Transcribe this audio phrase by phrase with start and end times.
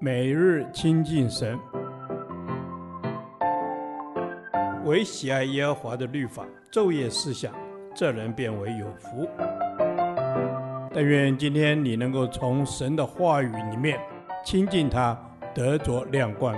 [0.00, 1.58] 每日亲近神，
[4.84, 7.54] 唯喜爱耶和华的律法，昼夜思想，
[7.94, 9.28] 这人便为有福。
[10.92, 13.98] 但愿今天你能够从神的话语里面
[14.44, 15.18] 亲近他，
[15.54, 16.56] 得着亮光。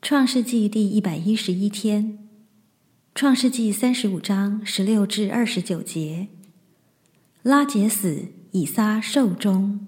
[0.00, 2.18] 创世纪第一百一十一天，
[3.14, 6.28] 创世纪三十五章十六至二十九节，
[7.48, 9.80] 拉结死，以撒寿终。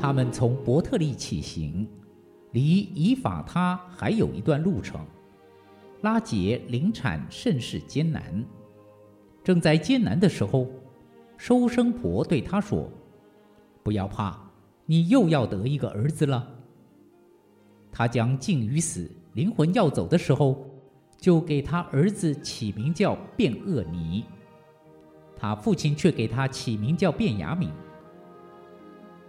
[0.00, 1.88] 他们从伯特利起行，
[2.50, 5.00] 离以法他还有一段路程。
[6.00, 8.44] 拉杰临产甚是艰难，
[9.44, 10.66] 正在艰难的时候，
[11.36, 12.90] 收生婆对他说
[13.84, 14.45] ：“不要怕，
[14.86, 16.54] 你又要得一个儿子了。”
[17.92, 20.66] 他将近于死，灵魂要走的时候，
[21.18, 24.24] 就给他儿子起名叫卞厄尼。
[25.36, 27.70] 他父亲却给他起名叫卞雅敏。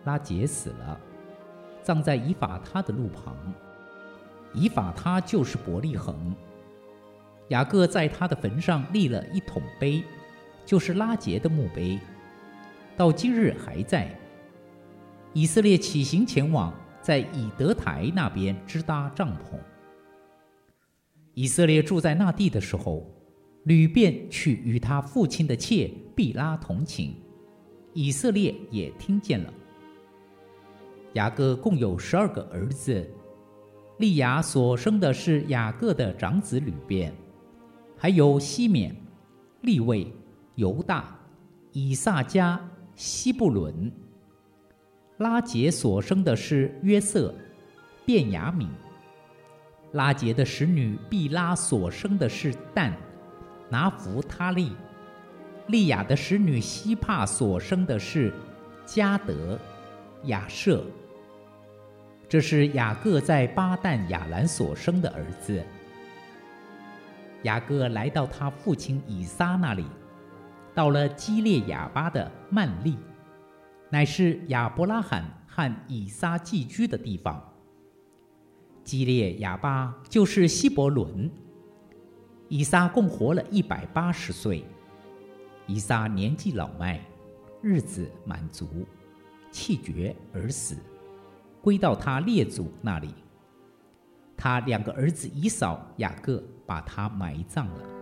[0.05, 0.99] 拉杰死了，
[1.83, 3.35] 葬在以法他的路旁。
[4.53, 6.35] 以法他就是伯利恒。
[7.49, 10.03] 雅各在他的坟上立了一桶碑，
[10.65, 11.99] 就是拉杰的墓碑，
[12.97, 14.13] 到今日还在。
[15.33, 19.57] 以色列起行前往，在以德台那边支搭帐篷。
[21.33, 23.05] 以色列住在那地的时候，
[23.65, 27.13] 吕便去与他父亲的妾毕拉同寝，
[27.93, 29.53] 以色列也听见了。
[31.13, 33.07] 雅各共有十二个儿子，
[33.99, 37.13] 利亚所生的是雅各的长子吕便。
[37.95, 38.95] 还有西缅、
[39.61, 40.11] 利未、
[40.55, 41.19] 犹大、
[41.71, 42.59] 以萨迦、
[42.95, 43.91] 西布伦。
[45.17, 47.33] 拉结所生的是约瑟、
[48.05, 48.67] 便雅悯。
[49.93, 52.93] 拉结的使女毕拉所生的是但、
[53.69, 54.73] 拿弗他利。
[55.67, 58.31] 利亚的使女西帕所生的是
[58.85, 59.59] 加得、
[60.25, 60.83] 亚设。
[62.29, 65.63] 这是雅各在巴旦亚兰所生的儿子。
[67.43, 69.85] 雅各来到他父亲以撒那里，
[70.75, 72.97] 到了基列雅巴的曼利，
[73.89, 77.41] 乃是亚伯拉罕和以撒寄居的地方。
[78.83, 81.29] 基列雅巴就是希伯伦。
[82.49, 84.65] 以撒共活了一百八十岁。
[85.65, 86.99] 以撒年纪老迈，
[87.61, 88.85] 日子满足，
[89.51, 90.77] 气绝而死，
[91.61, 93.13] 归到他列祖那里。
[94.37, 97.96] 他两个儿子以扫、雅各把他埋葬了。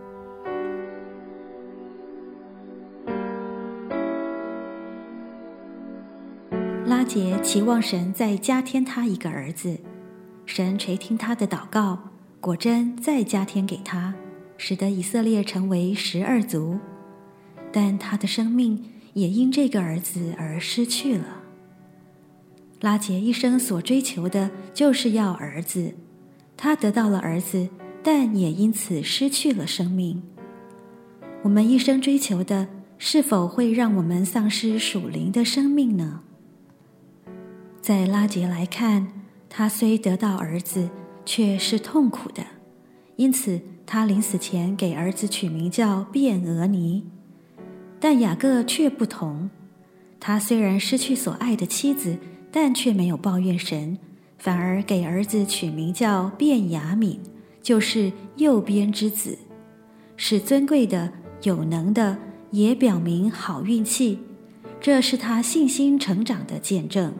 [6.86, 9.76] 拉杰期望神再加添他一个儿子，
[10.44, 11.98] 神垂听他的祷告，
[12.40, 14.14] 果真再加添给他，
[14.56, 16.78] 使得以色列成为十二族。
[17.72, 21.42] 但他的生命也因这个儿子而失去了。
[22.82, 25.92] 拉杰一生所追求的就是要儿子。
[26.56, 27.68] 他得到了儿子，
[28.04, 30.22] 但也因此失去了生命。
[31.42, 36.20] 我们一生追求的，是否会让我们丧失属灵的生命呢？
[37.86, 39.06] 在拉杰来看，
[39.48, 40.90] 他虽得到儿子，
[41.24, 42.42] 却是痛苦的，
[43.14, 47.04] 因此他临死前给儿子取名叫卞俄尼。
[48.00, 49.48] 但雅各却不同，
[50.18, 52.18] 他虽然失去所爱的妻子，
[52.50, 53.96] 但却没有抱怨神。
[54.36, 57.20] 反而给儿子取名叫卞雅敏，
[57.62, 59.38] 就是右边之子，
[60.16, 61.12] 是尊贵的、
[61.44, 62.18] 有能的，
[62.50, 64.18] 也表明好运气。
[64.80, 67.14] 这是他信心成长的见证。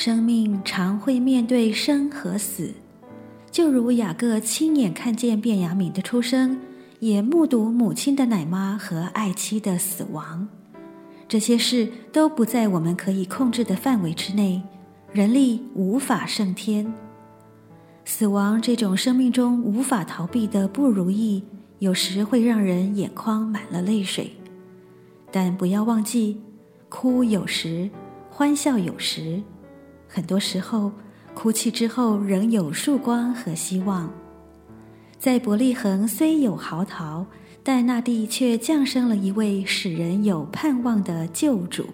[0.00, 2.72] 生命常会面对生和死，
[3.50, 6.56] 就如雅各亲眼看见便雅悯的出生，
[7.00, 10.46] 也目睹母亲的奶妈和爱妻的死亡。
[11.26, 14.62] 这些事都不在我们可以控制的范围之内。
[15.12, 16.94] 人力无法胜天，
[18.04, 21.42] 死亡这种生命中无法逃避的不如意，
[21.80, 24.30] 有时会让人眼眶满了泪水。
[25.32, 26.40] 但不要忘记，
[26.88, 27.90] 哭有时，
[28.30, 29.42] 欢笑有时。
[30.08, 30.90] 很多时候，
[31.34, 34.10] 哭泣之后仍有曙光和希望。
[35.18, 37.24] 在伯利恒虽有嚎啕，
[37.62, 41.84] 但那地却降生了一位使人有盼望的救主。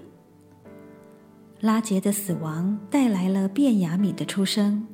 [1.61, 4.87] 拉杰的死亡带来了便雅悯的出生。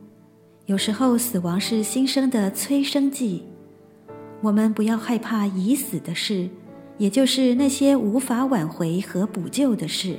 [0.66, 3.44] 有时候，死亡是新生的催生剂。
[4.40, 6.48] 我们不要害怕已死的事，
[6.96, 10.16] 也就是那些无法挽回和补救的事。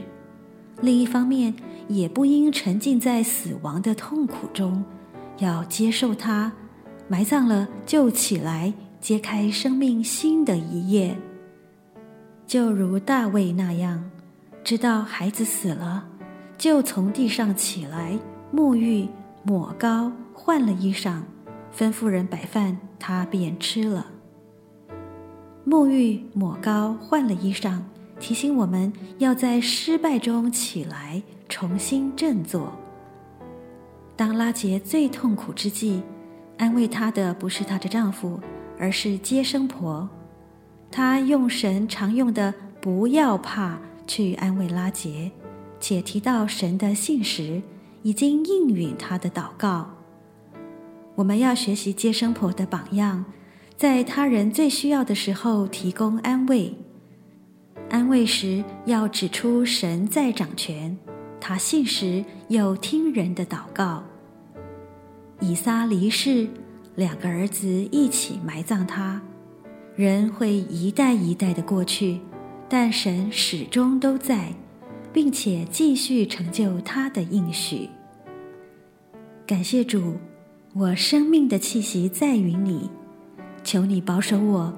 [0.81, 1.53] 另一方面，
[1.91, 4.83] 也不应沉浸在死亡的痛苦中，
[5.39, 6.51] 要接受它，
[7.07, 11.17] 埋葬了就起来，揭开生命新的一页。
[12.47, 14.09] 就如大卫那样，
[14.63, 16.05] 知道孩子死了，
[16.57, 18.17] 就从地上起来，
[18.53, 19.07] 沐浴、
[19.43, 21.21] 抹膏、换了衣裳，
[21.75, 24.05] 吩咐人摆饭，他便吃了。
[25.65, 27.79] 沐浴、抹膏、换了衣裳，
[28.19, 31.21] 提醒我们要在失败中起来，
[31.51, 32.71] 重新振作。
[34.15, 36.01] 当拉杰最痛苦之际，
[36.57, 38.39] 安慰她的不是她的丈夫，
[38.79, 40.09] 而是接生婆。
[40.89, 43.77] 她用神常用的“不要怕”
[44.07, 45.29] 去安慰拉杰，
[45.77, 47.61] 且提到神的信实
[48.01, 49.91] 已经应允她的祷告。
[51.15, 53.25] 我们要学习接生婆的榜样，
[53.75, 56.73] 在他人最需要的时候提供安慰。
[57.89, 60.97] 安慰时要指出神在掌权，
[61.41, 64.03] 他信实又听人的祷告。
[65.39, 66.47] 以撒离世，
[66.95, 69.19] 两个儿子一起埋葬他。
[69.95, 72.19] 人会一代一代的过去，
[72.69, 74.53] 但神始终都在，
[75.11, 77.89] 并且继续成就他的应许。
[79.45, 80.17] 感谢主，
[80.73, 82.89] 我生命的气息在于你，
[83.63, 84.73] 求你保守我，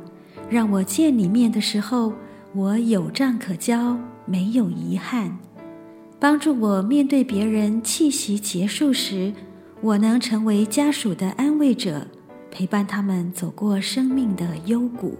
[0.49, 2.13] 让我见你面的时候，
[2.55, 5.37] 我有账可交，没有遗憾。
[6.23, 9.33] 帮助我面对别人气息结束时，
[9.81, 12.07] 我能成为家属的安慰者。
[12.49, 15.17] 陪伴他们走过生命的幽谷。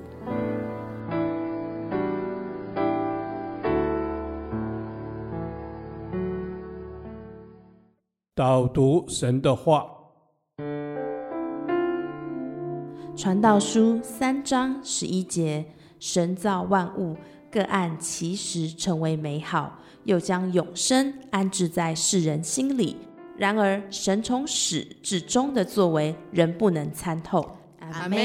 [8.33, 9.85] 导读神的话，
[13.17, 15.65] 《传道书》三章十一节：
[15.99, 17.17] 神造万物，
[17.53, 22.97] 各按其实成为美好，又将永生安置在世人心里。
[23.37, 27.47] 然而，神从始至终的作为仍不能参透。
[27.79, 28.17] 阿门。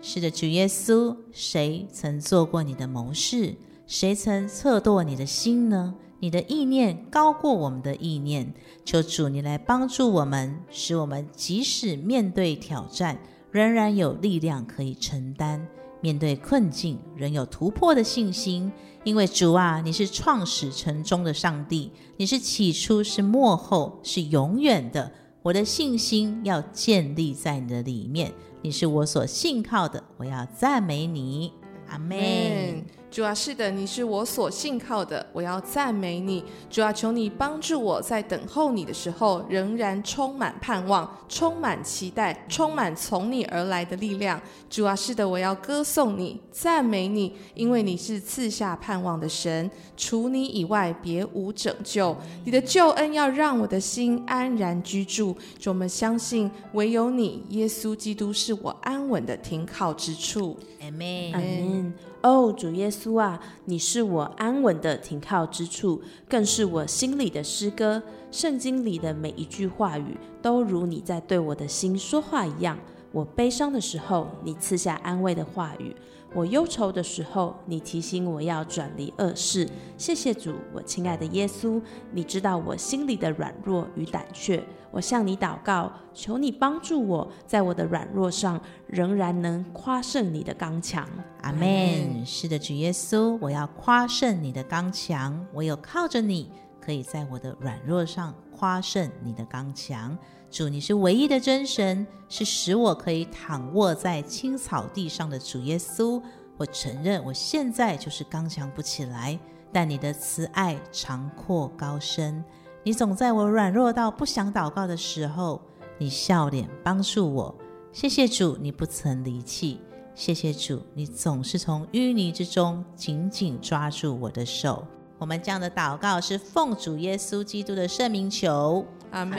[0.00, 3.54] 是的，主耶稣，谁曾做过你的谋士？
[3.86, 5.94] 谁曾测度你的心呢？
[6.18, 8.52] 你的意念高过我们的意念。
[8.84, 13.18] 求主你来帮助我们，使我们即使面对挑战，
[13.52, 15.60] 仍然有力量可以承担；
[16.02, 18.70] 面对困境，仍有突破的信心。
[19.04, 25.10] 因为主啊，你是创始成终的上帝，你是起初，是末后，是永远的。
[25.42, 31.52] 我的信心要建立在你的里面，你是我所信靠的，我要赞美你。
[31.88, 33.01] 阿门。
[33.12, 36.42] 主啊，是的，你是我所信靠的，我要赞美你。
[36.70, 44.40] 主啊，求你帮助我在等候你的时候，仍然充满盼望，充满期待，充满从你而来的力量。
[44.70, 52.16] 主啊，是的，我要歌颂你，赞美你，因为你是赐下盼望的神，除你以外别无拯救。
[52.46, 55.36] 你的救恩要让我的心安然居住。
[55.60, 60.58] 主，我们相信唯有你，耶稣基督是我安稳的停靠之处。
[60.80, 61.32] 阿门。
[61.34, 61.92] 阿门。
[62.22, 68.00] 哦，主耶稣啊，你是我安稳的停靠之处，更是我心里的诗歌。
[68.30, 72.78] 圣经里的每一句话语，都如你在对我的心说话一样。
[73.12, 75.94] 我悲伤的时候，你赐下安慰的话语。
[76.34, 79.68] 我忧愁的时候，你提醒我要转离恶事。
[79.98, 81.78] 谢谢主，我亲爱的耶稣，
[82.10, 84.64] 你知道我心里的软弱与胆怯。
[84.90, 91.06] 我向你祷告，求你帮助我，在我的软弱上仍然能夸胜你的刚强。
[91.42, 92.24] 阿门。
[92.24, 95.46] 是的，主耶稣，我要夸胜你的刚强。
[95.52, 96.50] 我有靠着你，
[96.84, 100.16] 可以在我的软弱上夸胜你的刚强。
[100.50, 106.20] 主，你是唯一的真神，是使我可以躺卧在青草地上的主耶稣。
[106.58, 109.38] 我承认我现在就是刚强不起来，
[109.72, 112.44] 但你的慈爱长阔高深，
[112.84, 115.60] 你总在我软弱到不想祷告的时候，
[115.96, 117.54] 你笑脸帮助我。
[117.90, 119.80] 谢谢主，你不曾离弃。
[120.14, 124.86] 谢谢主，你总是从淤泥之中紧紧抓住我的手。
[125.22, 129.38] 我们这样的祷告是奉主耶稣基督的圣名求，阿门。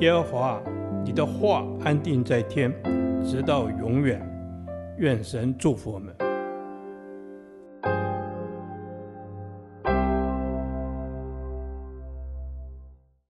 [0.00, 0.60] 耶和华，
[1.02, 2.70] 你的话安定在天，
[3.24, 4.20] 直到永远。
[4.98, 6.14] 愿神祝福我们。